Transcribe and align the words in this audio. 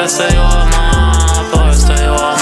poista 0.00 0.24
juomaa, 0.34 1.44
poista 1.50 1.94
juomaa. 2.04 2.39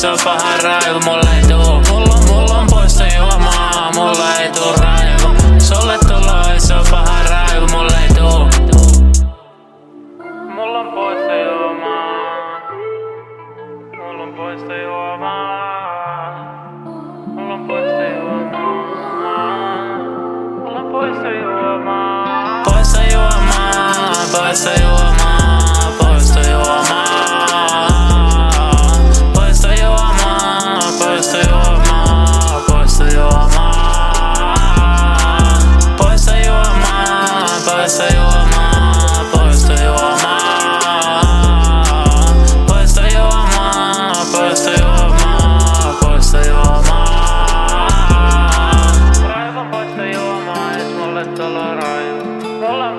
Se 0.00 0.08
paha 0.24 0.56
raivo, 0.62 1.00
mulle 1.04 1.30
ei 1.36 1.42
tuu. 1.42 1.80
Mulla, 1.90 2.16
mulla 2.26 2.58
on 2.58 2.66
poista 2.70 3.04
juomaa, 3.16 3.92
mulle 3.94 4.42
ei 4.42 4.50
tuu 4.50 4.72
raivo. 4.82 5.28
Sulle 5.58 5.98
tullaan 6.08 6.60
se 6.60 6.74
paha 6.90 7.22
raivo, 7.30 7.66
mulle 7.66 7.96
ei 8.02 8.08
tuu. 8.14 8.48
Mulla 10.54 10.78
on 10.80 10.92
poista 10.94 11.34
juomaa. 11.44 12.60
Mulla 13.96 14.22
on 14.22 14.34
poista 14.36 14.74
juomaa. 14.74 16.34
Mulla 17.26 17.54
on 17.54 17.66
poista 17.66 18.02
juomaa. 18.02 18.60
Mulla 20.64 20.78
on 20.78 20.92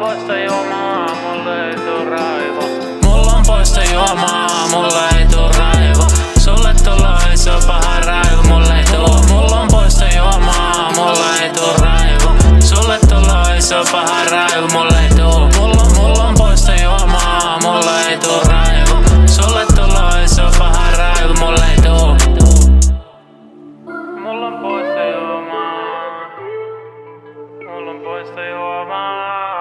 poista 0.01 0.37
juomaa, 0.37 1.15
mulle 1.15 1.69
ei 1.69 1.75
tuu 1.75 2.05
raivo. 2.05 2.61
Mulla 3.03 3.31
on 3.31 3.43
poista 3.47 3.83
juomaa, 3.93 4.67
mulle 4.71 5.19
ei 5.19 5.25
tuu 5.25 5.49
raivo. 5.57 6.07
Sulle 6.39 6.73
tulee 6.83 7.37
se 7.37 7.51
paha 7.67 7.99
raivo, 8.05 8.43
mulle 8.43 8.77
ei 8.77 8.83
tuu. 8.83 9.23
Mulla 9.29 9.59
on 9.59 9.67
poista 9.71 10.05
juomaa, 10.15 10.91
mulle 10.95 11.43
ei 11.43 11.49
tuu 11.49 11.73
raivo. 11.81 12.31
Sulle 12.59 12.99
tulee 13.09 13.61
se 13.61 13.75
paha 13.91 14.23
raivo, 14.31 14.67
mulle 14.73 14.99
ei 15.03 15.09
tuu. 15.09 15.39
Mulla, 15.59 15.83
mulla 15.99 16.23
on 16.23 16.35
poista 16.37 16.75
juomaa, 16.75 17.59
mulle 17.61 18.09
ei 18.09 18.17
tuu 18.17 18.41
raivo. 18.49 18.95
Sulle 19.25 19.65
tulee 19.75 20.27
se 20.27 20.41
paha 20.59 20.91
raivo, 20.97 21.33
mulle 21.39 21.65
ei 21.71 21.81
tuu. 21.81 22.17
Mulla 24.23 24.47
on 24.47 24.59
poista 24.61 25.03
juomaa. 25.03 26.29
Mulla 27.69 27.91
on 27.91 27.99
poista 27.99 28.45
juomaa. 28.45 29.60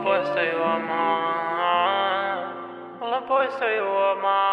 Mulla 0.00 0.18
on 0.18 0.24
poista 0.24 0.42
juomaa. 0.42 2.52
Mulla 3.00 3.16
on 3.16 3.22
poista 3.22 3.70
juomaa. 3.70 4.49